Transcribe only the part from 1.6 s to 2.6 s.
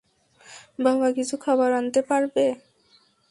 আনতে পারবে?